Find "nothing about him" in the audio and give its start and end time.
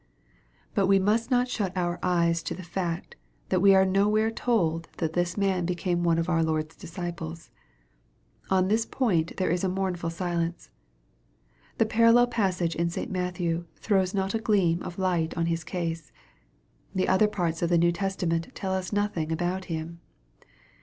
18.91-19.99